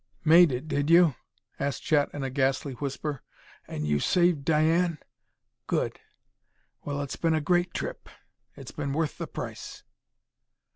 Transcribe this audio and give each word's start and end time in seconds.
"Made 0.25 0.51
it, 0.51 0.67
did 0.67 0.89
you?" 0.89 1.13
asked 1.59 1.83
Chet 1.83 2.09
in 2.11 2.23
a 2.23 2.31
ghastly 2.31 2.73
whisper. 2.73 3.21
"And 3.67 3.85
you've 3.85 4.03
saved 4.03 4.43
Diane?... 4.43 4.97
Good!... 5.67 5.99
Well, 6.83 7.03
it's 7.03 7.17
been 7.17 7.35
a 7.35 7.39
great 7.39 7.71
trip.... 7.71 8.09
It's 8.55 8.71
been 8.71 8.93
worth 8.93 9.19
the 9.19 9.27
price...." 9.27 9.83